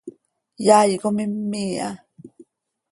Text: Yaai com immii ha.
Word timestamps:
Yaai 0.65 0.93
com 1.01 1.17
immii 1.23 1.73
ha. 1.81 1.89